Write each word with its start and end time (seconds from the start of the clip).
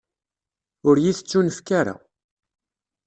Ur 0.87 0.95
yi-tettunefk 1.03 1.69
ara. 1.79 1.95